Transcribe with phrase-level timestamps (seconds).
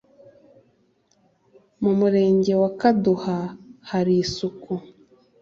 [1.81, 3.37] Mu murenge wa Kaduha
[3.89, 4.73] hari isuku